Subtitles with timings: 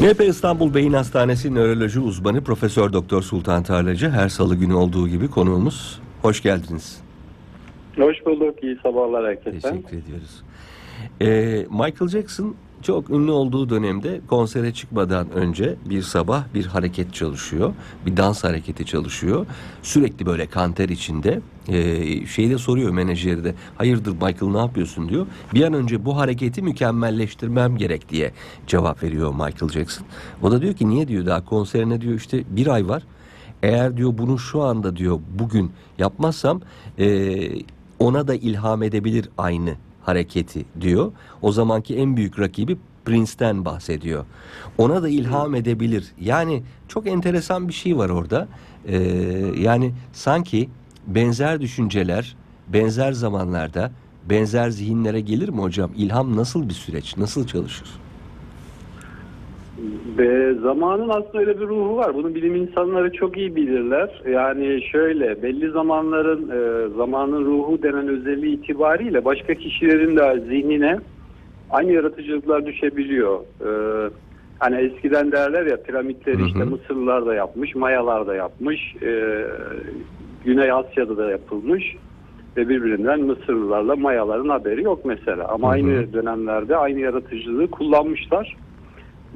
[0.00, 5.30] NP İstanbul Beyin Hastanesi nöroloji uzmanı Profesör Doktor Sultan Tarlacı her salı günü olduğu gibi
[5.30, 6.00] konuğumuz.
[6.22, 7.00] Hoş geldiniz.
[7.96, 8.62] Hoş bulduk.
[8.62, 9.60] İyi sabahlar herkese.
[9.60, 10.42] Teşekkür ediyoruz.
[11.20, 17.74] Ee, Michael Jackson çok ünlü olduğu dönemde konsere çıkmadan önce bir sabah bir hareket çalışıyor.
[18.06, 19.46] Bir dans hareketi çalışıyor.
[19.82, 21.40] Sürekli böyle kanter içinde.
[21.68, 25.26] Ee, şeyde soruyor menajeri de hayırdır Michael ne yapıyorsun diyor.
[25.54, 28.32] Bir an önce bu hareketi mükemmelleştirmem gerek diye
[28.66, 30.06] cevap veriyor Michael Jackson.
[30.42, 33.02] O da diyor ki niye diyor daha konserine diyor işte bir ay var.
[33.62, 36.60] Eğer diyor bunu şu anda diyor bugün yapmazsam
[36.98, 37.62] eee,
[37.98, 39.74] ona da ilham edebilir aynı
[40.10, 41.12] hareketi diyor.
[41.42, 44.24] O zamanki en büyük rakibi Prince'ten bahsediyor.
[44.78, 46.04] Ona da ilham edebilir.
[46.20, 48.48] Yani çok enteresan bir şey var orada.
[48.88, 48.98] Eee,
[49.60, 50.68] yani sanki
[51.06, 52.36] benzer düşünceler
[52.68, 53.92] benzer zamanlarda
[54.30, 55.90] benzer zihinlere gelir mi hocam?
[55.96, 57.16] İlham nasıl bir süreç?
[57.16, 57.88] Nasıl çalışır?
[60.18, 62.14] Ve zamanın aslında öyle bir ruhu var.
[62.14, 64.22] Bunu bilim insanları çok iyi bilirler.
[64.30, 70.98] Yani şöyle belli zamanların e, zamanın ruhu denen özelliği itibariyle başka kişilerin de zihnine
[71.70, 73.40] aynı yaratıcılıklar düşebiliyor.
[73.40, 73.70] E,
[74.58, 76.46] hani eskiden derler ya piramitleri Hı hı.
[76.46, 79.44] işte Mısırlılar da yapmış, Mayalar da yapmış, e,
[80.44, 81.96] Güney Asya'da da yapılmış
[82.56, 85.48] ve birbirinden Mısırlılarla Mayaların haberi yok mesela.
[85.48, 85.74] Ama Hı hı.
[85.74, 88.56] aynı dönemlerde aynı yaratıcılığı kullanmışlar.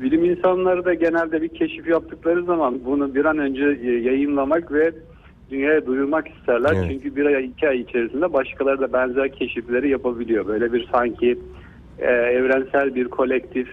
[0.03, 4.93] Bilim insanları da genelde bir keşif yaptıkları zaman bunu bir an önce e, yayınlamak ve
[5.51, 6.73] dünyaya duyurmak isterler.
[6.77, 6.87] Evet.
[6.91, 10.47] Çünkü bir ay iki ay içerisinde başkaları da benzer keşifleri yapabiliyor.
[10.47, 11.39] Böyle bir sanki
[11.99, 13.69] e, evrensel bir kolektif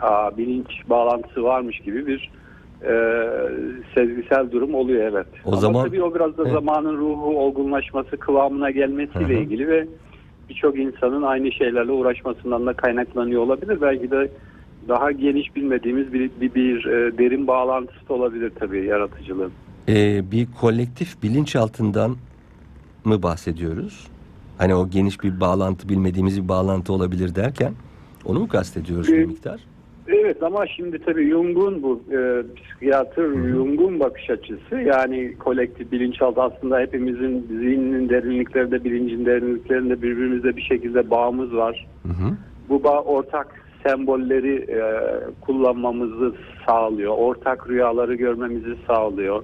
[0.00, 2.30] aa, bilinç bağlantısı varmış gibi bir
[2.84, 2.92] e,
[3.94, 5.26] sezgisel durum oluyor evet.
[5.44, 6.52] O Ama zaman- tabii o biraz da Evet.
[6.52, 9.42] zamanın ruhu olgunlaşması kıvamına gelmesiyle Hı hı.
[9.42, 9.86] ilgili ve
[10.48, 13.80] birçok insanın aynı şeylerle uğraşmasından da kaynaklanıyor olabilir.
[13.80, 14.28] Belki de
[14.88, 19.52] daha geniş bilmediğimiz bir, bir, bir, e, derin bağlantısı da olabilir tabii yaratıcılığın.
[19.88, 22.16] Ee, bir kolektif bilinçaltından
[23.04, 24.06] mı bahsediyoruz?
[24.58, 27.72] Hani o geniş bir bağlantı bilmediğimiz bir bağlantı olabilir derken
[28.24, 29.26] onu mu kastediyoruz bir Evet.
[29.26, 29.60] miktar?
[30.08, 36.78] Evet ama şimdi tabii Jung'un bu e, psikiyatr Jung'un bakış açısı yani kolektif bilinçaltı aslında
[36.78, 41.86] hepimizin zihninin derinliklerinde, bilincin derinliklerinde birbirimizle bir şekilde bağımız var.
[42.02, 42.36] Hı hı.
[42.68, 44.80] Bu bağ ortak sembolleri e,
[45.40, 46.34] kullanmamızı
[46.66, 47.14] sağlıyor.
[47.18, 49.42] Ortak rüyaları görmemizi sağlıyor.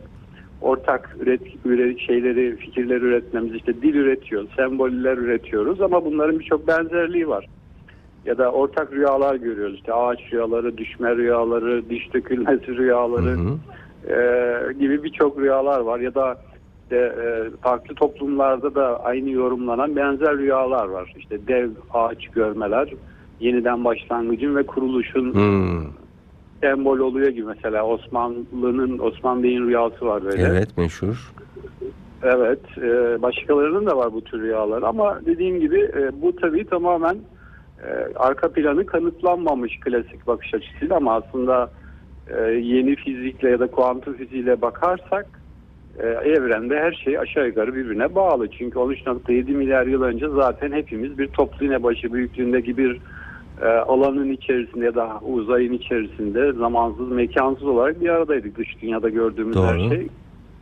[0.61, 7.29] Ortak üret, üret şeyleri, fikirleri üretmemiz işte dil üretiyor, semboller üretiyoruz ama bunların birçok benzerliği
[7.29, 7.47] var.
[8.25, 9.75] Ya da ortak rüyalar görüyoruz.
[9.75, 13.59] İşte ağaç rüyaları, düşme rüyaları, diş dökülmesi rüyaları Hı
[14.09, 14.13] hı.
[14.13, 16.01] e, gibi birçok rüyalar var.
[16.01, 16.39] Ya da
[16.83, 21.15] işte, e, farklı toplumlarda da aynı yorumlanan benzer rüyalar var.
[21.19, 22.89] İşte dev ağaç görmeler,
[23.43, 25.87] yeniden başlangıcın ve kuruluşun Hmm.
[26.61, 30.43] sembol oluyor gibi mesela Osmanlı'nın Osman Bey'in rüyası var böyle.
[30.43, 31.33] Evet meşhur.
[32.23, 37.17] Evet, e, başkalarının da var bu tür rüyalar ama dediğim gibi e, bu tabii tamamen
[37.85, 41.71] e, arka planı kanıtlanmamış klasik bakış açısıyla ama aslında
[42.39, 45.27] e, yeni fizikle ya da kuantum fiziğiyle bakarsak
[45.99, 48.49] e, evrende her şey aşağı yukarı birbirine bağlı.
[48.51, 53.01] Çünkü 13.7 milyar yıl önce zaten hepimiz bir toplu iğne başı büyüklüğündeki bir
[53.61, 58.59] e, alanın içerisinde ya da uzayın içerisinde zamansız, mekansız olarak bir aradaydık.
[58.59, 59.89] Dış dünyada gördüğümüz her Doğru.
[59.89, 60.09] şey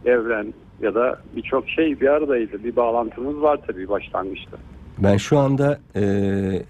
[0.04, 2.64] evren ya da birçok şey bir aradaydı.
[2.64, 4.56] Bir bağlantımız var tabii başlangıçta.
[4.98, 6.02] Ben şu anda e,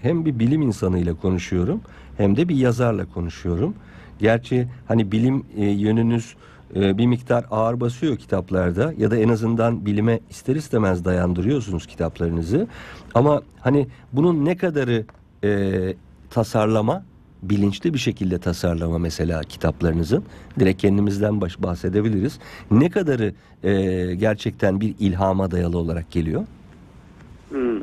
[0.01, 1.81] hem bir bilim insanıyla konuşuyorum
[2.17, 3.73] hem de bir yazarla konuşuyorum.
[4.19, 6.35] Gerçi hani bilim e, yönünüz
[6.75, 12.67] e, bir miktar ağır basıyor kitaplarda ya da en azından bilime ister istemez dayandırıyorsunuz kitaplarınızı.
[13.15, 15.05] Ama hani bunun ne kadarı
[15.43, 15.71] e,
[16.31, 17.03] tasarlama,
[17.43, 20.23] bilinçli bir şekilde tasarlama mesela kitaplarınızın
[20.59, 22.39] direkt kendimizden baş bahsedebiliriz.
[22.71, 23.33] Ne kadarı
[23.63, 26.43] e, gerçekten bir ilhama dayalı olarak geliyor?
[27.49, 27.79] Hmm.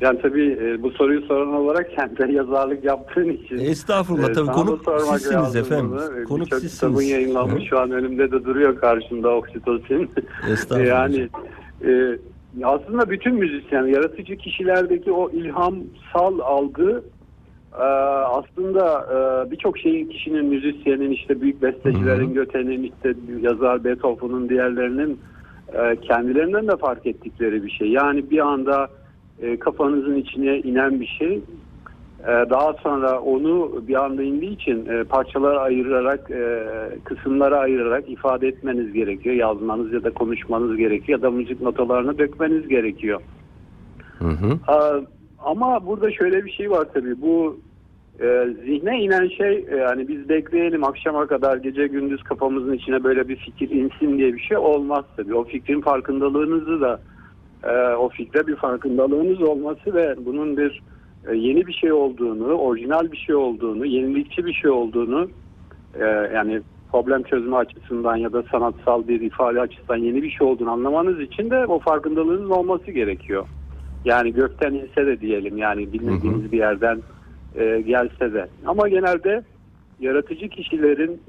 [0.00, 3.58] Yani tabii e, bu soruyu soran olarak sen de yazarlık yaptığın için.
[3.58, 4.80] Estağfurullah e, tabii konuk
[5.12, 5.90] sizsiniz efendim.
[5.90, 6.20] bunu.
[6.20, 6.80] E, Konuk Birçok sizsiniz.
[6.80, 7.66] kitabın yayınlanmış Hı.
[7.66, 10.10] şu an önümde de duruyor karşımda oksitosin.
[10.52, 10.88] Estağfurullah.
[10.88, 11.28] yani
[11.86, 12.18] e,
[12.64, 17.02] aslında bütün müzisyen, yaratıcı kişilerdeki o ilhamsal algı
[17.78, 17.84] e,
[18.24, 22.34] aslında e, birçok şeyin kişinin, müzisyenin, işte büyük bestecilerin.
[22.34, 25.20] Göte'nin, işte yazar Beethoven'ın, diğerlerinin
[25.72, 27.88] e, kendilerinden de fark ettikleri bir şey.
[27.88, 28.88] Yani bir anda
[29.42, 31.36] e, kafanızın içine inen bir şey.
[32.22, 36.66] E, daha sonra onu bir anda indiği için e, parçalara ayırarak, e,
[37.04, 39.34] kısımlara ayırarak ifade etmeniz gerekiyor.
[39.34, 43.20] Yazmanız ya da konuşmanız gerekiyor ya da müzik notalarını dökmeniz gerekiyor.
[44.18, 44.58] Hı hı.
[45.44, 47.20] Ama burada şöyle bir şey var tabii.
[47.20, 47.60] Bu
[48.20, 53.28] e, zihne inen şey e, yani biz bekleyelim akşama kadar gece gündüz kafamızın içine böyle
[53.28, 55.34] bir fikir insin diye bir şey olmaz tabii.
[55.34, 57.00] O fikrin farkındalığınızı da
[57.64, 60.82] e, o fikre bir farkındalığınız olması ve bunun bir
[61.28, 65.28] e, yeni bir şey olduğunu, orijinal bir şey olduğunu, yenilikçi bir şey olduğunu
[66.00, 66.04] e,
[66.34, 66.60] yani
[66.92, 71.50] problem çözme açısından ya da sanatsal bir ifade açısından yeni bir şey olduğunu anlamanız için
[71.50, 73.46] de o farkındalığınız olması gerekiyor.
[74.04, 76.98] Yani gökten inse de diyelim yani bilmediğiniz bir yerden
[77.54, 78.48] e, gelse de.
[78.66, 79.42] Ama genelde
[80.00, 81.20] yaratıcı kişilerin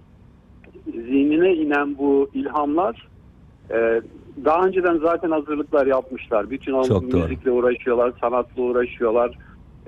[0.86, 3.08] zihnine inen bu ilhamlar
[3.72, 4.02] e,
[4.46, 6.50] daha önceden zaten hazırlıklar yapmışlar.
[6.50, 7.22] Bütün o Çok doğru.
[7.22, 9.38] müzikle uğraşıyorlar, sanatla uğraşıyorlar.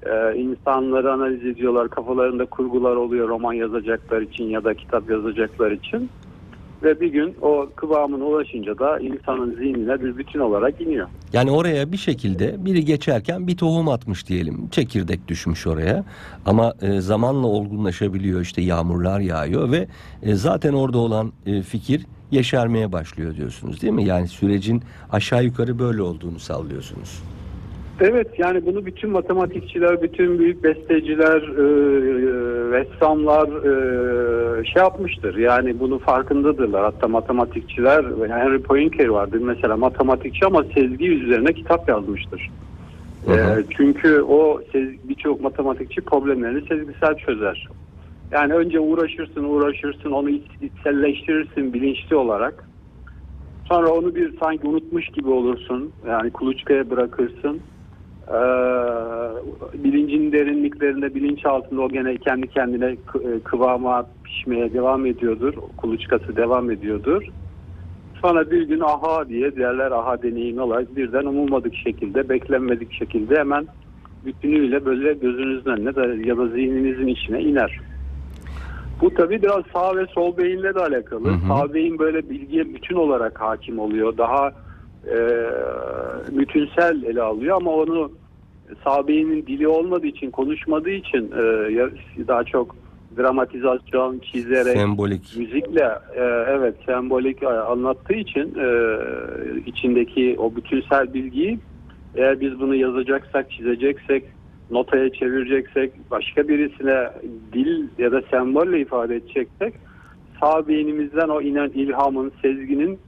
[0.06, 1.90] E, insanları analiz ediyorlar.
[1.90, 6.10] Kafalarında kurgular oluyor roman yazacaklar için ya da kitap yazacaklar için.
[6.84, 11.08] Ve bir gün o kıvamına ulaşınca da insanın zihnine bir bütün olarak iniyor.
[11.34, 14.70] Yani oraya bir şekilde biri geçerken bir tohum atmış diyelim.
[14.72, 16.04] Çekirdek düşmüş oraya.
[16.46, 18.42] Ama e, zamanla olgunlaşabiliyor.
[18.42, 19.88] işte yağmurlar yağıyor ve
[20.24, 24.06] e, zaten orada olan e, fikir yeşermeye başlıyor diyorsunuz değil mi?
[24.06, 24.82] Yani sürecin
[25.12, 27.24] aşağı yukarı böyle olduğunu sallıyorsunuz.
[28.00, 32.32] Evet yani bunu bütün matematikçiler, bütün büyük besteciler, e, e,
[32.80, 35.36] ressamlar e, şey yapmıştır.
[35.36, 36.84] Yani bunu farkındadırlar.
[36.84, 42.50] Hatta matematikçiler, Henry Poincaré vardır mesela matematikçi ama sezgi üzerine kitap yazmıştır.
[43.26, 43.60] Hı hı.
[43.60, 44.62] E, çünkü o
[45.04, 47.68] birçok matematikçi problemlerini sezgisel çözer.
[48.32, 52.70] Yani önce uğraşırsın, uğraşırsın, onu iç- içselleştirirsin bilinçli olarak.
[53.66, 55.94] Sonra onu bir sanki unutmuş gibi olursun.
[56.08, 57.62] Yani kuluçkaya bırakırsın.
[58.30, 58.38] Ee,
[59.74, 62.86] bilincin derinliklerinde, bilinç altında o gene kendi kendine
[63.24, 65.54] e, kıvama pişmeye devam ediyordur.
[65.78, 67.24] Kuluçkası devam ediyordur.
[68.22, 73.68] Sonra bir gün aha diye derler aha deneyimi olarak birden umulmadık şekilde, beklenmedik şekilde hemen
[74.26, 77.80] bütünüyle böyle gözünüzün önüne de, ya da zihninizin içine iner.
[79.02, 81.28] Bu tabii biraz sağ ve sol beyinle de alakalı.
[81.28, 81.48] Hı hı.
[81.48, 84.18] Sağ beyin böyle bilgiye bütün olarak hakim oluyor.
[84.18, 84.52] Daha
[85.08, 85.18] e,
[86.38, 88.12] bütünsel ele alıyor ama onu
[88.84, 92.76] sağ beynin dili olmadığı için, konuşmadığı için e, daha çok
[93.18, 95.38] dramatizasyon çizerek, Sembolik.
[95.38, 98.70] müzikle e, evet sembolik e, anlattığı için e,
[99.66, 101.60] içindeki o bütünsel bilgiyi
[102.16, 104.24] eğer biz bunu yazacaksak, çizeceksek,
[104.72, 107.10] notaya çevireceksek, başka birisine
[107.54, 109.74] dil ya da sembolle ifade edeceksek
[110.40, 113.00] sağ beynimizden o inen ilhamın, sezginin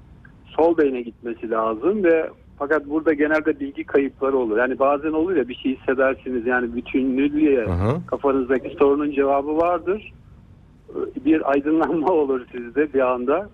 [0.55, 2.29] sol beyne gitmesi lazım ve
[2.59, 4.57] fakat burada genelde bilgi kayıpları olur.
[4.57, 7.67] Yani bazen olur ya bir şey hissedersiniz yani bütünlüğe
[8.07, 10.13] kafanızdaki sorunun cevabı vardır.
[11.25, 13.49] Bir aydınlanma olur sizde bir anda.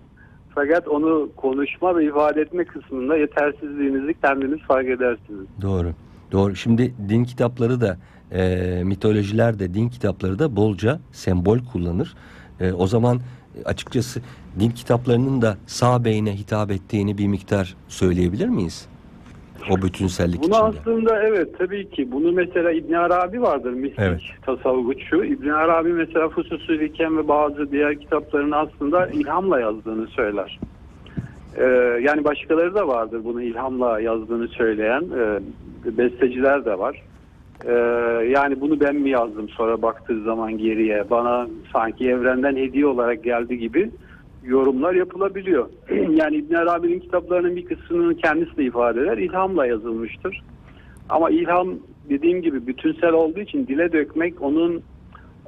[0.54, 5.46] Fakat onu konuşma ve ifade etme kısmında yetersizliğinizi kendiniz fark edersiniz.
[5.62, 5.88] Doğru.
[6.32, 6.56] Doğru.
[6.56, 7.96] Şimdi din kitapları da
[8.32, 12.14] e, mitolojiler de din kitapları da bolca sembol kullanır.
[12.60, 13.20] E, o zaman
[13.64, 14.20] açıkçası
[14.60, 18.88] din kitaplarının da sağ beyne hitap ettiğini bir miktar söyleyebilir miyiz?
[19.70, 20.62] O bütünsellik Bunu içinde.
[20.62, 24.20] aslında evet tabii ki bunu mesela İbn Arabi vardır mistik Evet.
[24.42, 25.24] tasavvufçu.
[25.24, 30.60] İbn Arabi mesela Fususül Hikem ve bazı diğer kitaplarını aslında ilhamla yazdığını söyler.
[31.56, 31.64] Ee,
[32.02, 35.40] yani başkaları da vardır bunu ilhamla yazdığını söyleyen e,
[35.98, 37.02] besteciler de var.
[37.64, 37.72] Ee,
[38.30, 43.58] yani bunu ben mi yazdım sonra baktığı zaman geriye bana sanki evrenden hediye olarak geldi
[43.58, 43.90] gibi
[44.44, 45.68] yorumlar yapılabiliyor.
[45.90, 49.18] yani İbn Arabi'nin kitaplarının bir kısmını kendisi de ifade eder.
[49.18, 50.42] İlhamla yazılmıştır.
[51.08, 51.68] Ama ilham
[52.08, 54.82] dediğim gibi bütünsel olduğu için dile dökmek onun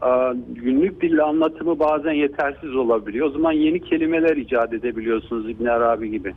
[0.03, 0.11] e,
[0.49, 3.27] günlük dille anlatımı bazen yetersiz olabiliyor.
[3.27, 6.35] O zaman yeni kelimeler icat edebiliyorsunuz İbn Arabi gibi.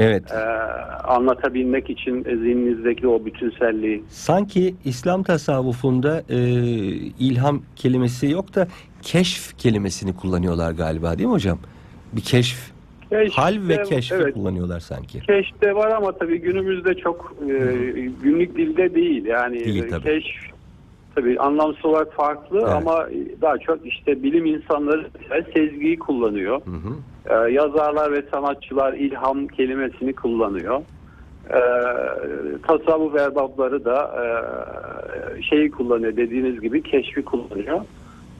[0.00, 0.32] Evet.
[0.32, 0.36] E,
[1.08, 4.04] anlatabilmek için zihninizdeki o bütünselliği.
[4.08, 6.38] Sanki İslam tasavvufunda e,
[7.18, 8.68] ilham kelimesi yok da
[9.02, 11.58] keşf kelimesini kullanıyorlar galiba değil mi hocam?
[12.12, 12.72] Bir keşf,
[13.10, 15.20] Keşf hal ve keşfi evet, kullanıyorlar sanki.
[15.20, 17.54] Keşf de var ama tabii günümüzde çok e,
[18.22, 19.24] günlük dilde değil.
[19.24, 20.04] Yani Değil tabii.
[20.04, 20.50] keşf
[21.14, 22.72] tabii anlamsız olarak farklı Evet.
[22.72, 23.06] ama
[23.40, 25.06] daha çok işte bilim insanları
[25.54, 26.60] sezgiyi kullanıyor.
[26.64, 26.94] Hı hı.
[27.26, 30.80] Ee, yazarlar ve sanatçılar ilham kelimesini kullanıyor.
[31.50, 31.60] Ee,
[32.66, 34.14] tasavvuf erbapları da
[35.38, 37.80] e, şeyi kullanıyor dediğiniz gibi keşfi kullanıyor.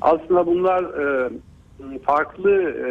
[0.01, 1.31] Aslında bunlar e,
[2.03, 2.91] farklı e,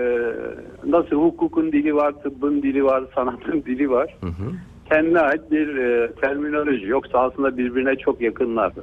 [0.91, 4.15] nasıl hukukun dili var, tıbbın dili var, sanatın dili var.
[4.21, 4.51] Hı hı.
[4.89, 6.85] Kendine ait bir e, terminoloji.
[6.85, 8.73] Yoksa aslında birbirine çok yakınlar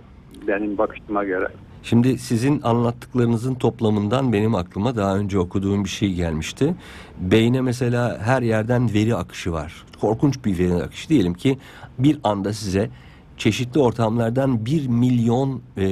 [0.46, 1.48] benim bakışıma göre.
[1.82, 6.74] Şimdi sizin anlattıklarınızın toplamından benim aklıma daha önce okuduğum bir şey gelmişti.
[7.20, 9.84] Beyne mesela her yerden veri akışı var.
[10.00, 11.58] Korkunç bir veri akışı diyelim ki
[11.98, 12.90] bir anda size
[13.36, 15.82] çeşitli ortamlardan bir milyon e,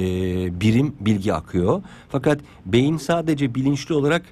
[0.61, 1.81] birim bilgi akıyor.
[2.09, 4.25] Fakat beyin sadece bilinçli olarak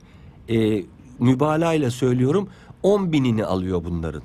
[0.49, 0.83] e,
[1.19, 2.47] mübalağa ile söylüyorum
[2.83, 4.21] 10 binini alıyor bunların.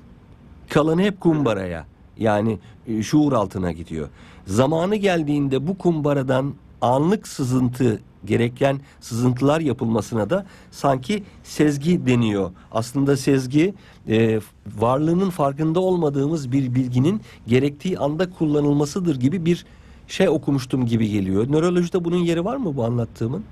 [0.69, 1.87] Kalanı hep kumbaraya
[2.19, 4.09] yani e, şuur altına gidiyor.
[4.49, 12.51] Zamanı geldiğinde bu kumbaradan anlık sızıntı gereken sızıntılar yapılmasına da sanki sezgi deniyor.
[12.73, 13.75] Aslında sezgi
[14.09, 14.41] e,
[14.79, 19.67] varlığının farkında olmadığımız bir bilginin gerektiği anda kullanılmasıdır gibi bir
[20.07, 21.53] şey okumuştum gibi geliyor.
[21.53, 23.45] Nörolojide bunun yeri var mı bu anlattığımın?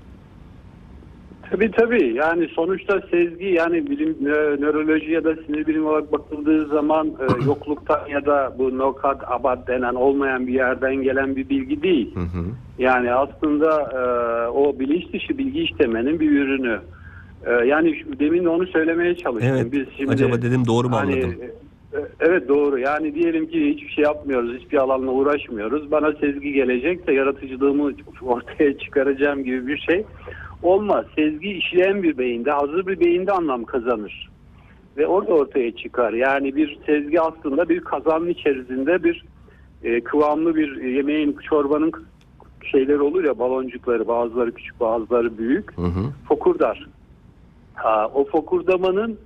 [1.51, 6.67] Tabii tabii yani sonuçta sezgi yani bilim nö- nöroloji ya da sinir bilimi olarak bakıldığı
[6.67, 11.83] zaman e, yokluktan ya da bu nokat abad denen olmayan bir yerden gelen bir bilgi
[11.83, 12.15] değil.
[12.15, 12.45] Hı hı.
[12.77, 14.01] Yani aslında e,
[14.49, 16.79] o bilinç dışı bilgi işlemenin bir ürünü.
[17.45, 19.51] E, yani şu, demin de onu söylemeye çalıştım.
[19.55, 19.71] Evet.
[19.71, 21.35] Biz şimdi Acaba dedim doğru mu hani, anladım?
[21.41, 21.51] e,
[22.19, 22.79] Evet doğru.
[22.79, 25.91] Yani diyelim ki hiçbir şey yapmıyoruz, hiçbir alanla uğraşmıyoruz.
[25.91, 30.05] Bana sezgi gelecek de yaratıcılığımı ortaya çıkaracağım gibi bir şey
[30.61, 31.05] olmaz.
[31.15, 34.29] Sezgi işleyen bir beyinde, hazır bir beyinde anlam kazanır.
[34.97, 36.13] Ve orada ortaya çıkar.
[36.13, 39.25] Yani bir sezgi aslında bir kazanın içerisinde bir
[39.83, 41.91] e, kıvamlı bir yemeğin, çorbanın
[42.71, 46.11] şeyleri olur ya baloncukları bazıları küçük bazıları büyük Hı hı.
[46.27, 46.87] fokurdar.
[47.73, 49.19] Ha, o fokurdamanın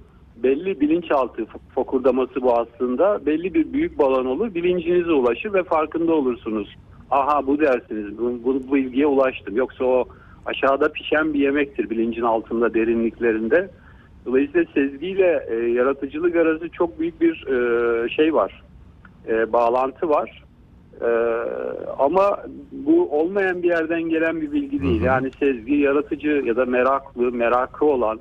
[0.44, 3.26] belli bilinçaltı fo- fokurdaması bu aslında.
[3.26, 4.54] Belli bir büyük balon olur.
[4.54, 6.76] Bilincinize ulaşır ve farkında olursunuz.
[7.12, 8.18] Aha bu dersiniz.
[8.18, 9.56] Bu, bu, bu bilgiye ulaştım.
[9.56, 10.06] Yoksa o
[10.46, 13.70] aşağıda pişen bir yemektir bilincin altında derinliklerinde.
[14.26, 18.64] Dolayısıyla sezgiyle e, yaratıcılık arası çok büyük bir e, şey var.
[19.28, 20.44] E, bağlantı var.
[21.02, 21.10] E,
[22.00, 22.38] ama
[22.72, 25.00] bu olmayan bir yerden gelen bir bilgi değil.
[25.00, 25.08] Hı hı.
[25.08, 28.20] Yani sezgi yaratıcı ya da meraklı, merakı olan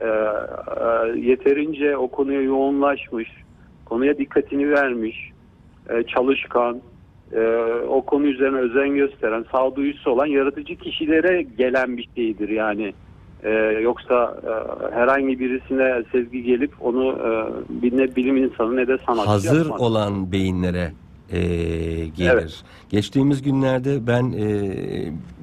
[0.00, 3.28] e, e, yeterince o konuya yoğunlaşmış,
[3.84, 5.30] konuya dikkatini vermiş,
[5.90, 6.80] e, çalışkan,
[7.32, 7.40] e,
[7.88, 12.92] o konu üzerine özen gösteren, sağduyusu olan yaratıcı kişilere gelen bir şeydir yani.
[13.42, 13.50] E,
[13.82, 17.12] yoksa e, herhangi birisine sezgi gelip onu
[17.82, 19.80] e, ne bilim insanı ne de sanatçı hazır yapmaz.
[19.80, 20.92] olan beyinlere
[21.30, 21.38] e,
[22.06, 22.30] gelir.
[22.32, 22.62] Evet.
[22.90, 24.48] Geçtiğimiz günlerde ben e,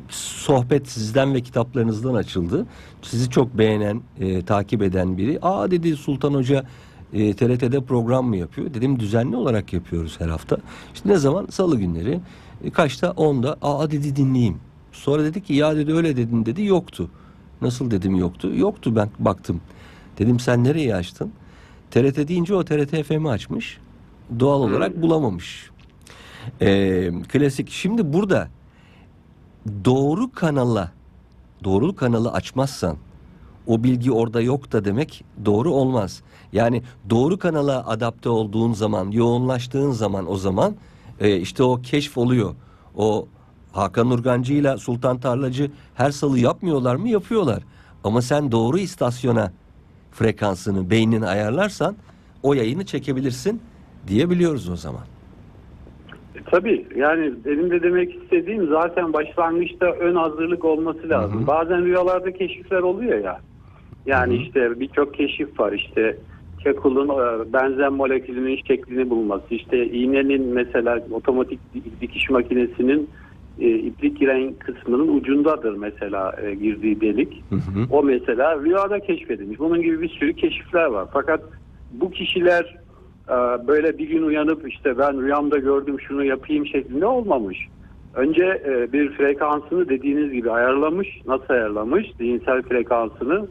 [0.09, 2.65] sohbet sizden ve kitaplarınızdan açıldı.
[3.01, 5.39] Sizi çok beğenen, e, takip eden biri.
[5.41, 6.63] Aa dedi Sultan Hoca
[7.13, 8.73] e, TRT'de program mı yapıyor?
[8.73, 10.57] Dedim düzenli olarak yapıyoruz her hafta.
[10.93, 11.47] İşte ne zaman?
[11.49, 12.19] Salı günleri.
[12.63, 13.11] E, kaçta?
[13.11, 13.57] Onda.
[13.61, 14.57] Aa dedi dinleyeyim.
[14.91, 17.09] Sonra dedi ki ya dedi öyle dedin dedi yoktu.
[17.61, 18.51] Nasıl dedim yoktu?
[18.55, 19.61] Yoktu ben baktım.
[20.17, 21.31] Dedim sen nereye açtın?
[21.91, 23.77] TRT deyince o TRT FM'i açmış.
[24.39, 25.69] Doğal olarak bulamamış.
[26.61, 27.69] Ee, klasik.
[27.69, 28.47] Şimdi burada
[29.85, 30.91] doğru kanala
[31.63, 32.97] doğru kanalı açmazsan
[33.67, 36.21] o bilgi orada yok da demek doğru olmaz.
[36.53, 40.75] Yani doğru kanala adapte olduğun zaman, yoğunlaştığın zaman o zaman
[41.19, 42.55] e, işte o keşf oluyor.
[42.97, 43.27] O
[43.71, 47.09] Hakan Urgancı ile Sultan Tarlacı her salı yapmıyorlar mı?
[47.09, 47.63] Yapıyorlar.
[48.03, 49.51] Ama sen doğru istasyona
[50.11, 51.95] frekansını, beynini ayarlarsan
[52.43, 53.61] o yayını çekebilirsin
[54.07, 55.01] diyebiliyoruz o zaman.
[56.35, 61.39] E, Tabii yani benim de demek istediğim zaten başlangıçta ön hazırlık olması lazım.
[61.39, 61.47] Hı hı.
[61.47, 63.39] Bazen rüyalarda keşifler oluyor ya.
[64.05, 64.41] Yani Hı hı.
[64.43, 66.17] işte birçok keşif var işte
[66.63, 73.09] Kekul'un e, benzen molekülünün şeklini bulması, işte iğnenin mesela otomatik di- dikiş makinesinin
[73.59, 77.43] e, iplik giren kısmının ucundadır mesela e, girdiği delik.
[77.49, 77.85] Hı hı.
[77.91, 79.59] O mesela rüyada keşfedilmiş.
[79.59, 81.07] Bunun gibi bir sürü keşifler var.
[81.13, 81.41] Fakat
[81.91, 82.75] bu kişiler
[83.29, 83.35] e,
[83.67, 87.67] böyle bir gün uyanıp işte ben rüyamda gördüm şunu yapayım şeklinde olmamış.
[88.13, 91.07] Önce e, bir frekansını dediğiniz gibi ayarlamış.
[91.25, 92.11] Nasıl ayarlamış?
[92.19, 93.47] Zihinsel frekansını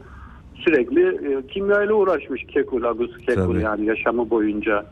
[0.65, 3.63] sürekli e, kimyayla uğraşmış Kekul, Agus Kekul Tabii.
[3.63, 4.85] yani yaşamı boyunca.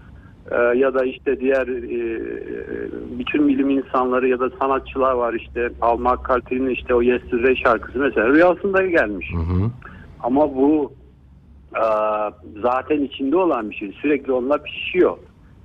[0.51, 2.22] E, ya da işte diğer e,
[3.20, 8.28] bütün bilim insanları ya da sanatçılar var işte Paul McCartney'nin işte o Yesterday şarkısı mesela
[8.28, 9.32] rüyasında gelmiş.
[9.34, 9.72] Hı hı.
[10.24, 10.94] Ama bu
[11.75, 11.86] e,
[12.62, 13.92] zaten içinde olan bir şey.
[14.01, 15.18] Sürekli onunla pişiyor.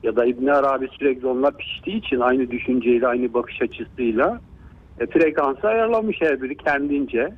[0.03, 4.41] Ya da İbn Arabi sürekli onunla piştiği için aynı düşünceyle, aynı bakış açısıyla
[5.01, 7.35] e, frekansı ayarlamış her biri kendince.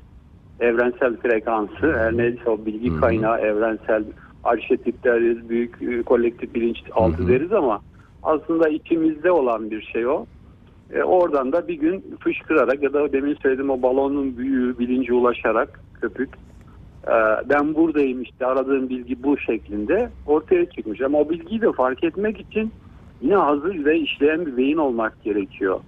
[0.60, 4.04] Evrensel frekansı, her neyse o bilgi kaynağı, evrensel
[4.44, 7.28] arşetip deriz, büyük e, kolektif bilinç altı Hı hı.
[7.28, 7.80] deriz ama
[8.22, 10.26] aslında içimizde olan bir şey o.
[10.92, 15.80] E, oradan da bir gün fışkırarak ya da demin söylediğim o balonun büyüğü bilince ulaşarak
[16.00, 16.28] köpük
[17.06, 17.14] e,
[17.48, 21.00] ben buradayım işte aradığım bilgi bu şeklinde ortaya çıkmış.
[21.00, 22.72] Ama o bilgiyi de fark etmek için
[23.20, 25.80] yine hazır ve işleyen bir beyin olmak gerekiyor.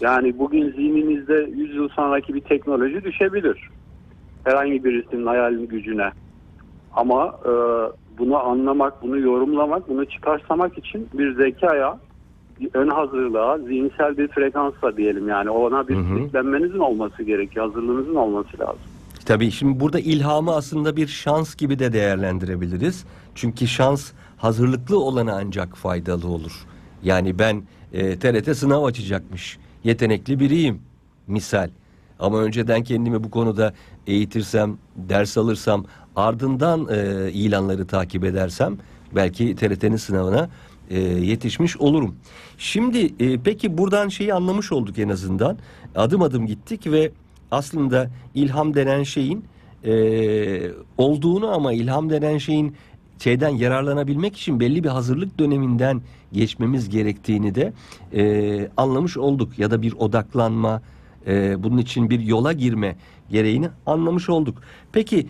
[0.00, 3.68] Yani bugün zihninizde 100 yıl sonraki bir teknoloji düşebilir.
[4.44, 6.10] Herhangi birisinin hayalin gücüne.
[6.92, 7.52] Ama e,
[8.18, 11.98] bunu anlamak, bunu yorumlamak, bunu çıkarsamak için bir zekaya,
[12.74, 18.80] ön hazırlığa, zihinsel bir frekansla diyelim yani ona bir kilitlenmenizin olması gerekiyor, hazırlığınızın olması lazım.
[19.26, 23.04] Tabii şimdi burada ilhamı aslında bir şans gibi de değerlendirebiliriz.
[23.34, 26.66] Çünkü şans hazırlıklı olana ancak faydalı olur.
[27.02, 29.58] Yani ben e, TRT sınav açacakmış.
[29.84, 30.80] Yetenekli biriyim
[31.26, 31.70] misal.
[32.22, 33.72] Ama önceden kendimi bu konuda
[34.06, 35.84] eğitirsem, ders alırsam,
[36.16, 38.78] ardından e, ilanları takip edersem
[39.14, 40.48] belki TRT'nin sınavına
[40.90, 42.14] e, yetişmiş olurum.
[42.58, 45.58] Şimdi e, peki buradan şeyi anlamış olduk en azından.
[45.94, 47.10] Adım adım gittik ve
[47.50, 49.44] aslında ilham denen şeyin
[49.84, 49.92] e,
[50.98, 52.74] olduğunu ama ilham denen şeyin
[53.18, 56.02] şeyden yararlanabilmek için belli bir hazırlık döneminden
[56.32, 57.72] geçmemiz gerektiğini de
[58.14, 59.58] e, anlamış olduk.
[59.58, 60.82] Ya da bir odaklanma,
[61.26, 62.96] e, bunun için bir yola girme
[63.30, 64.62] gereğini anlamış olduk.
[64.92, 65.26] Peki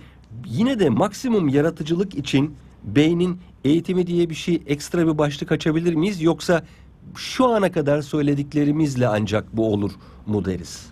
[0.46, 6.22] yine de maksimum yaratıcılık için beynin eğitimi diye bir şey ekstra bir başlık açabilir miyiz?
[6.22, 6.64] Yoksa
[7.16, 9.92] şu ana kadar söylediklerimizle ancak bu olur
[10.26, 10.91] mu deriz?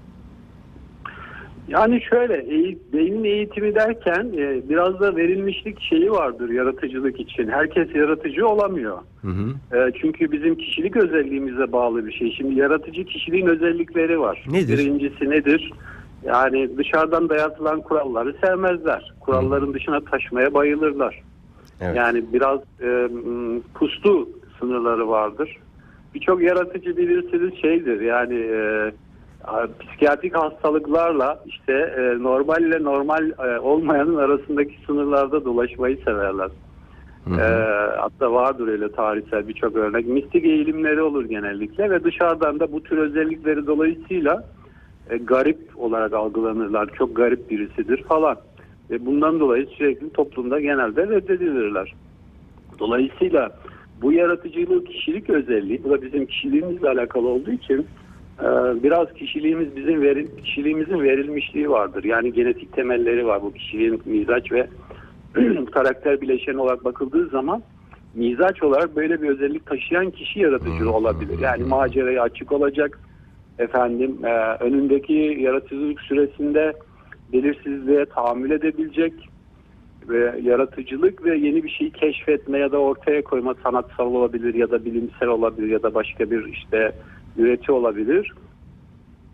[1.71, 2.47] Yani şöyle
[2.93, 7.49] beynin eğitimi derken e, biraz da verilmişlik şeyi vardır yaratıcılık için.
[7.49, 8.99] Herkes yaratıcı olamıyor.
[9.23, 9.77] Hı hı.
[9.77, 12.33] E, çünkü bizim kişilik özelliğimize bağlı bir şey.
[12.37, 14.45] Şimdi yaratıcı kişiliğin özellikleri var.
[14.51, 14.79] Nedir?
[14.79, 15.73] Birincisi nedir?
[16.25, 19.15] Yani dışarıdan dayatılan kuralları sevmezler.
[19.21, 21.23] Kuralların dışına taşmaya bayılırlar.
[21.81, 21.97] Evet.
[21.97, 23.09] Yani biraz e,
[23.75, 24.29] puslu
[24.61, 25.57] sınırları vardır.
[26.15, 28.93] Birçok yaratıcı bilirsiniz şeydir yani e,
[29.81, 36.51] psikiyatrik hastalıklarla işte e, normal ile normal e, olmayanın arasındaki sınırlarda dolaşmayı severler.
[37.25, 37.41] Hı hı.
[37.41, 37.47] E,
[37.97, 40.07] hatta vardır öyle tarihsel birçok örnek.
[40.07, 44.45] Mistik eğilimleri olur genellikle ve dışarıdan da bu tür özellikleri dolayısıyla
[45.11, 46.89] e, garip olarak algılanırlar.
[46.99, 48.37] Çok garip birisidir falan.
[48.91, 51.95] Ve bundan dolayı sürekli toplumda genelde reddedilirler.
[52.79, 53.51] Dolayısıyla
[54.03, 57.87] bu yaratıcılığı kişilik özelliği, bu da bizim kişiliğimizle alakalı olduğu için
[58.83, 62.05] biraz kişiliğimiz bizim veril, kişiliğimizin verilmişliği vardır.
[62.05, 64.69] Yani genetik temelleri var bu kişiliğin mizaç ve
[65.73, 67.63] karakter bileşeni olarak bakıldığı zaman
[68.15, 71.39] mizaç olarak böyle bir özellik taşıyan kişi yaratıcı olabilir.
[71.39, 73.01] Yani maceraya açık olacak,
[73.59, 76.73] efendim e, önündeki yaratıcılık süresinde
[77.33, 79.13] belirsizliğe tahammül edebilecek
[80.09, 84.85] ve yaratıcılık ve yeni bir şeyi keşfetme ya da ortaya koyma sanatsal olabilir ya da
[84.85, 86.93] bilimsel olabilir ya da başka bir işte
[87.41, 88.33] üreti olabilir.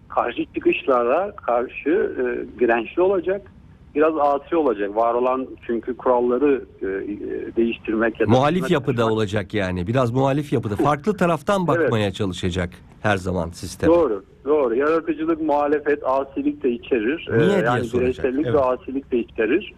[0.08, 3.52] Karşı çıkışlara karşı e, dirençli olacak.
[3.94, 4.96] Biraz asi olacak.
[4.96, 9.86] Var olan çünkü kuralları e, e, değiştirmek ya da Muhalif yapıda olacak yani.
[9.86, 10.76] Biraz muhalif yapıda.
[10.76, 12.70] Farklı taraftan bakmaya çalışacak
[13.02, 13.90] her zaman sistem.
[13.90, 14.74] Doğru, doğru.
[14.74, 17.28] Yaratıcılık, muhalefet, asilik de içerir.
[17.30, 18.54] Niye diye yani bireysellik evet.
[18.54, 19.74] ve asilik de içerir.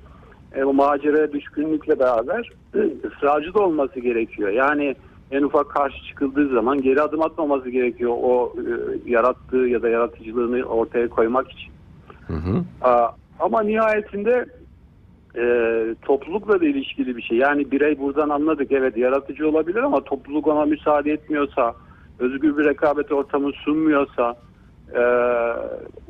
[0.54, 2.50] E, o maceraya düşkünlükle beraber
[3.04, 4.50] ısrarcı da olması gerekiyor.
[4.50, 4.94] Yani
[5.30, 8.70] en ufak karşı çıkıldığı zaman geri adım atmaması gerekiyor o e,
[9.10, 11.72] yarattığı ya da yaratıcılığını ortaya koymak için.
[12.26, 12.64] Hı hı.
[12.82, 13.08] Aa,
[13.40, 14.46] ama nihayetinde
[15.36, 15.44] e,
[16.02, 17.38] toplulukla da ilişkili bir şey.
[17.38, 21.74] Yani birey buradan anladık evet yaratıcı olabilir ama topluluk ona müsaade etmiyorsa,
[22.18, 24.36] özgür bir rekabet ortamı sunmuyorsa,
[24.94, 25.02] e,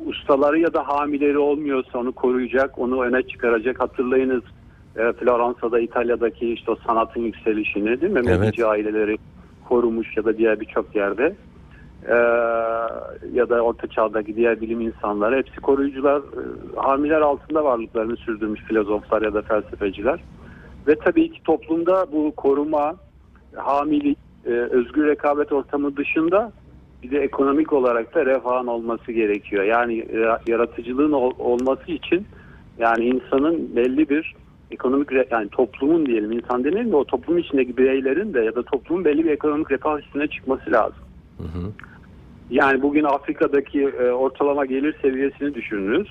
[0.05, 3.79] ustaları ya da hamileri olmuyorsa onu koruyacak, onu öne çıkaracak.
[3.79, 4.43] Hatırlayınız
[4.95, 8.21] e, Floransa'da İtalya'daki işte o sanatın yükselişini değil mi?
[8.27, 8.39] Evet.
[8.39, 9.17] Medici aileleri
[9.69, 11.35] korumuş ya da diğer birçok yerde.
[12.07, 12.13] Ee,
[13.33, 16.41] ya da orta çağdaki diğer bilim insanları hepsi koruyucular, e,
[16.75, 20.19] hamiler altında varlıklarını sürdürmüş filozoflar ya da felsefeciler.
[20.87, 22.95] Ve tabii ki toplumda bu koruma,
[23.55, 26.51] hamilik, e, özgür rekabet ortamı dışında
[27.03, 29.63] bir de ekonomik olarak da refahın olması gerekiyor.
[29.63, 32.25] Yani e, yaratıcılığın ol- olması için
[32.77, 34.35] yani insanın belli bir
[34.71, 39.05] ekonomik yani toplumun diyelim insan demeyelim de o toplum içindeki bireylerin de ya da toplumun
[39.05, 41.03] belli bir ekonomik refah üstüne çıkması lazım.
[41.37, 41.71] Hı hı.
[42.49, 46.07] Yani bugün Afrika'daki e, ortalama gelir seviyesini düşünürüz.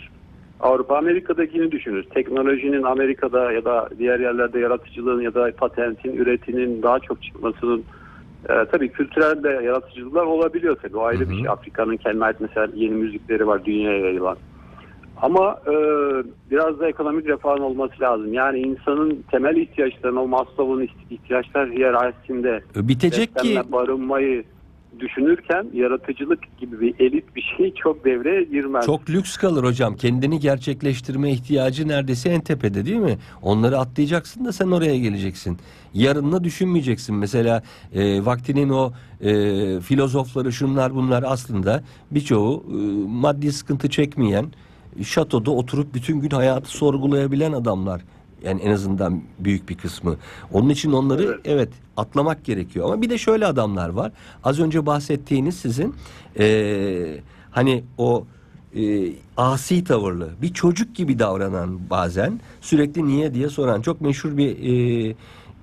[0.60, 2.08] Avrupa Amerika'dakini düşünürüz.
[2.08, 7.84] Teknolojinin Amerika'da ya da diğer yerlerde yaratıcılığın ya da patentin, üretinin daha çok çıkmasının
[8.48, 10.96] e, tabii kültürel de yaratıcılıklar olabiliyor tabii.
[10.96, 11.30] O ayrı Hı hı.
[11.30, 11.48] bir şey.
[11.48, 14.36] Afrika'nın kendine ait mesela yeni müzikleri var dünyaya yayılan.
[15.22, 15.72] Ama e,
[16.50, 18.32] biraz da ekonomik refahın olması lazım.
[18.32, 24.44] Yani insanın temel ihtiyaçlarını, o Maslow'un iht- ihtiyaçlar hiyerarşisinde Bitecek ki barınmayı
[25.00, 28.86] düşünürken yaratıcılık gibi bir elit bir şey çok devreye girmez.
[28.86, 29.96] çok lüks kalır hocam.
[29.96, 33.18] Kendini gerçekleştirme ihtiyacı neredeyse en tepede değil mi?
[33.42, 35.58] Onları atlayacaksın da sen oraya geleceksin.
[35.94, 37.16] Yarınını düşünmeyeceksin.
[37.16, 37.62] Mesela
[37.94, 39.30] e, vaktinin o e,
[39.80, 42.74] filozofları şunlar bunlar aslında birçoğu e,
[43.08, 44.46] maddi sıkıntı çekmeyen
[45.04, 48.00] şatoda oturup bütün gün hayatı sorgulayabilen adamlar.
[48.44, 50.16] Yani en azından büyük bir kısmı.
[50.52, 51.68] Onun için onları evet, Evet.
[51.96, 52.86] atlamak gerekiyor.
[52.86, 54.12] Ama bir de şöyle adamlar var.
[54.44, 55.94] Az önce bahsettiğiniz sizin
[56.38, 58.24] eee, hani o
[58.74, 64.56] eee, asi tavırlı bir çocuk gibi davranan bazen sürekli niye diye soran çok meşhur bir
[64.58, 65.16] eee,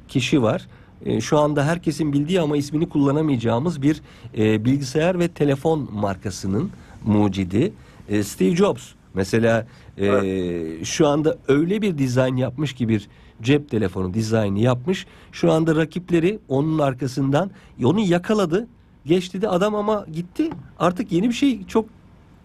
[0.08, 0.68] kişi var.
[1.06, 4.02] E, şu anda herkesin bildiği ama ismini kullanamayacağımız bir
[4.38, 6.72] e, bilgisayar ve telefon markasının
[7.06, 7.74] mucidi
[8.10, 8.84] e, Steve Jobs.
[9.16, 13.08] Mesela e, şu anda öyle bir dizayn yapmış ki bir
[13.42, 15.08] cep telefonu dizaynı yapmış.
[15.32, 17.52] Şu anda rakipleri onun arkasından
[17.84, 18.68] onu yakaladı.
[19.06, 20.50] Geçti de adam ama gitti.
[20.80, 21.86] Artık yeni bir şey çok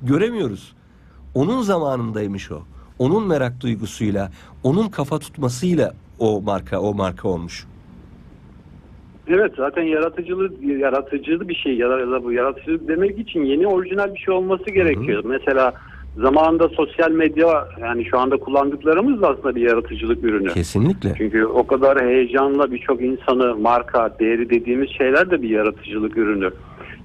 [0.02, 0.72] göremiyoruz.
[1.34, 2.62] Onun zamanındaymış o.
[2.98, 4.30] Onun merak duygusuyla,
[4.62, 7.66] onun kafa tutmasıyla o marka o marka olmuş.
[9.28, 14.18] Evet zaten yaratıcılık yaratıcı bir şey ya da, bu yaratıcılık demek için yeni orijinal bir
[14.18, 15.22] şey olması gerekiyor.
[15.24, 15.74] Mesela
[16.16, 20.48] zamanında sosyal medya yani şu anda kullandıklarımız da aslında bir yaratıcılık ürünü.
[20.48, 21.14] Kesinlikle.
[21.18, 26.50] Çünkü o kadar heyecanla birçok insanı marka değeri dediğimiz şeyler de bir yaratıcılık ürünü.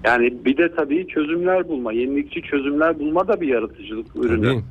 [0.03, 4.47] Yani bir de tabii çözümler bulma, yenilikçi çözümler bulma da bir yaratıcılık ürünü.
[4.47, 4.63] Tabii.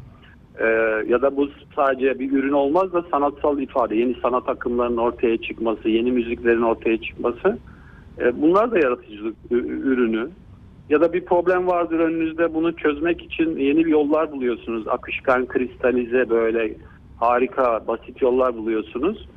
[0.59, 0.67] Ee,
[1.09, 5.89] ya da bu sadece bir ürün olmaz da sanatsal ifade, yeni sanat akımlarının ortaya çıkması,
[5.89, 7.59] yeni müziklerin ortaya çıkması.
[8.21, 10.29] Ee, bunlar da yaratıcılık ürünü.
[10.89, 14.89] Ya da bir problem vardır önünüzde bunu çözmek için yeni bir yollar buluyorsunuz.
[14.89, 16.75] Akışkan, kristalize böyle
[17.17, 19.29] harika, basit yollar buluyorsunuz.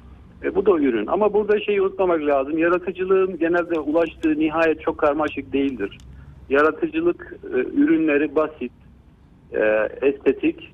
[0.43, 1.07] E, bu da ürün.
[1.07, 2.57] Ama burada şeyi unutmamak lazım.
[2.57, 5.97] Yaratıcılığın genelde ulaştığı nihayet çok karmaşık değildir.
[6.49, 8.71] Yaratıcılık e, ürünleri basit,
[9.51, 10.73] e, estetik,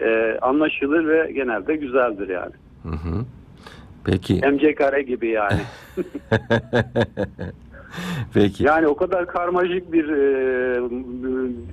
[0.00, 2.52] e, anlaşılır ve genelde güzeldir yani.
[2.82, 3.24] Hı hı.
[4.04, 4.34] Peki.
[4.34, 5.60] MC kare gibi yani.
[8.34, 8.64] Peki.
[8.64, 10.76] Yani o kadar karmaşık bir e,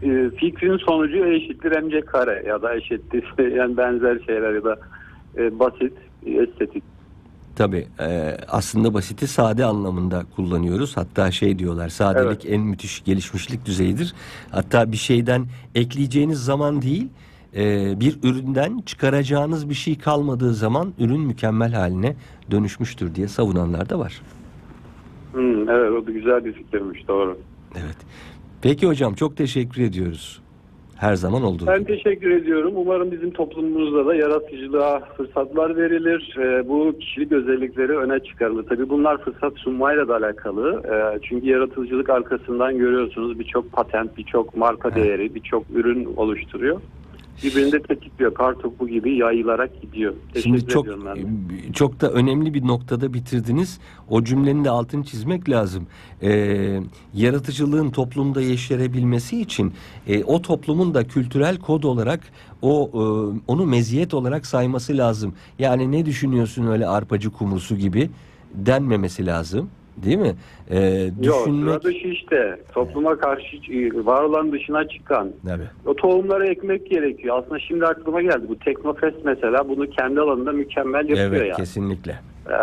[0.03, 4.79] e, fikrin sonucu eşittir MC kare ya da eşittir yani benzer şeyler ya da
[5.37, 5.93] e, basit,
[6.25, 6.83] estetik.
[7.55, 10.97] Tabii e, aslında basiti sade anlamında kullanıyoruz.
[10.97, 14.13] Hatta şey diyorlar sadelik en müthiş gelişmişlik düzeyidir.
[14.51, 17.07] Hatta bir şeyden ekleyeceğiniz zaman değil
[17.55, 22.15] e, bir üründen çıkaracağınız bir şey kalmadığı zaman ürün mükemmel haline
[22.51, 24.21] dönüşmüştür diye savunanlar da var.
[25.33, 27.37] Hmm, evet o da güzel bir fikirmiş doğru.
[27.75, 27.97] Evet.
[28.61, 30.41] Peki hocam çok teşekkür ediyoruz.
[30.97, 31.87] Her zaman olduğu Ben gibi.
[31.97, 32.73] teşekkür ediyorum.
[32.75, 36.35] Umarım bizim toplumumuzda da yaratıcılığa fırsatlar verilir.
[36.39, 38.63] Ee, bu kişilik özellikleri öne çıkarılır.
[38.63, 40.81] Tabii bunlar fırsat sunmayla da alakalı.
[40.91, 45.03] Ee, çünkü yaratıcılık arkasından görüyorsunuz birçok patent, birçok marka Evet.
[45.03, 46.81] değeri, birçok ürün oluşturuyor.
[47.43, 48.33] Birbirini tetikliyor.
[48.33, 50.13] Kar topu gibi yayılarak gidiyor.
[50.33, 50.87] Teşekkür Şimdi çok
[51.73, 53.79] çok da önemli bir noktada bitirdiniz.
[54.09, 55.87] O cümlenin de altını çizmek lazım.
[56.21, 56.79] Ee,
[57.13, 59.73] yaratıcılığın toplumda yeşerebilmesi için
[60.07, 62.19] e, o toplumun da kültürel kod olarak
[62.61, 63.01] o e,
[63.47, 65.33] onu meziyet olarak sayması lazım.
[65.59, 68.09] Yani ne düşünüyorsun öyle arpacı kumrusu gibi
[68.53, 69.69] denmemesi lazım.
[70.05, 70.33] Değil mi?
[70.69, 72.59] Ee, Yok, düşünmek sıra dışı işte.
[72.73, 75.29] Topluma karşı e, var olan dışına çıkan.
[75.45, 75.63] Tabii.
[75.85, 77.37] O tohumları ekmek gerekiyor.
[77.43, 78.45] Aslında şimdi aklıma geldi.
[78.49, 81.57] Bu Teknofest mesela bunu kendi alanında mükemmel yapıyor Evet, yani.
[81.57, 82.19] kesinlikle.
[82.49, 82.53] Ee,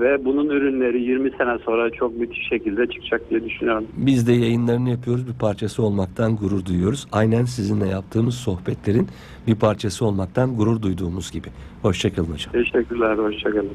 [0.00, 3.86] ve bunun ürünleri 20 sene sonra çok müthiş şekilde çıkacak diye düşünüyorum.
[3.96, 5.28] Biz de yayınlarını yapıyoruz.
[5.28, 7.06] Bir parçası olmaktan gurur duyuyoruz.
[7.12, 9.08] Aynen sizinle yaptığımız sohbetlerin
[9.46, 11.48] bir parçası olmaktan gurur duyduğumuz gibi.
[11.82, 12.52] Hoşçakalın hocam.
[12.52, 13.70] Teşekkürler, hoşçakalın.